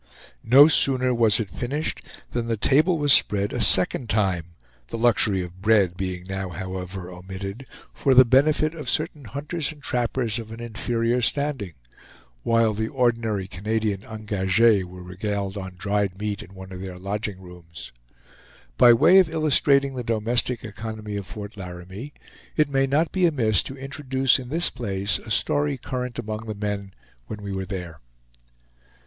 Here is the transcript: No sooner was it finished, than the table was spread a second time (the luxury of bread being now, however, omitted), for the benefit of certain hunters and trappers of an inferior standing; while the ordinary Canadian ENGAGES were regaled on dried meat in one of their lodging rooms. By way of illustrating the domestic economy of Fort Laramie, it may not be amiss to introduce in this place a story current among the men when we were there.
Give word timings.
No 0.43 0.67
sooner 0.67 1.13
was 1.13 1.39
it 1.39 1.51
finished, 1.51 2.01
than 2.31 2.47
the 2.47 2.57
table 2.57 2.97
was 2.97 3.13
spread 3.13 3.53
a 3.53 3.61
second 3.61 4.09
time 4.09 4.55
(the 4.87 4.97
luxury 4.97 5.43
of 5.43 5.61
bread 5.61 5.95
being 5.95 6.23
now, 6.23 6.49
however, 6.49 7.11
omitted), 7.11 7.67
for 7.93 8.15
the 8.15 8.25
benefit 8.25 8.73
of 8.73 8.89
certain 8.89 9.25
hunters 9.25 9.71
and 9.71 9.83
trappers 9.83 10.39
of 10.39 10.51
an 10.51 10.59
inferior 10.59 11.21
standing; 11.21 11.73
while 12.41 12.73
the 12.73 12.87
ordinary 12.87 13.47
Canadian 13.47 14.03
ENGAGES 14.03 14.85
were 14.85 15.03
regaled 15.03 15.55
on 15.55 15.75
dried 15.77 16.17
meat 16.17 16.41
in 16.41 16.55
one 16.55 16.71
of 16.71 16.81
their 16.81 16.97
lodging 16.97 17.39
rooms. 17.39 17.91
By 18.79 18.93
way 18.93 19.19
of 19.19 19.29
illustrating 19.29 19.93
the 19.93 20.03
domestic 20.03 20.63
economy 20.63 21.15
of 21.15 21.27
Fort 21.27 21.55
Laramie, 21.57 22.11
it 22.57 22.69
may 22.69 22.87
not 22.87 23.11
be 23.11 23.27
amiss 23.27 23.61
to 23.61 23.77
introduce 23.77 24.39
in 24.39 24.49
this 24.49 24.71
place 24.71 25.19
a 25.19 25.29
story 25.29 25.77
current 25.77 26.17
among 26.17 26.47
the 26.47 26.55
men 26.55 26.91
when 27.27 27.43
we 27.43 27.51
were 27.51 27.65
there. 27.67 27.99